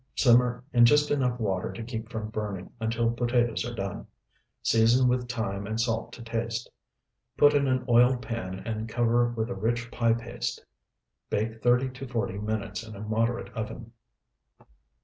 Simmer 0.15 0.63
in 0.73 0.85
just 0.85 1.11
enough 1.11 1.39
water 1.39 1.71
to 1.71 1.83
keep 1.83 2.09
from 2.09 2.31
burning 2.31 2.71
until 2.79 3.11
potatoes 3.11 3.63
are 3.63 3.75
done. 3.75 4.07
Season 4.63 5.07
with 5.07 5.29
thyme 5.29 5.67
and 5.67 5.79
salt 5.79 6.11
to 6.13 6.23
taste. 6.23 6.71
Put 7.37 7.53
in 7.53 7.67
an 7.67 7.85
oiled 7.87 8.19
pan 8.19 8.63
and 8.65 8.89
cover 8.89 9.29
with 9.29 9.51
a 9.51 9.55
rich 9.55 9.91
pie 9.91 10.13
paste. 10.13 10.65
Bake 11.29 11.61
thirty 11.61 11.89
to 11.91 12.07
forty 12.07 12.39
minutes 12.39 12.81
in 12.81 12.95
a 12.95 13.01
moderate 13.01 13.53
oven. 13.53 13.91